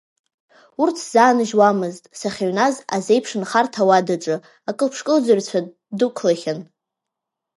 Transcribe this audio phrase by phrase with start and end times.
[0.81, 4.35] Урҭ сзааныжьуамызт сахьыҩназ азеиԥшнхарҭа ауадаҿы,
[4.69, 5.59] акылԥш-кылӡырҩцәа
[5.97, 6.59] дәықәлахьан.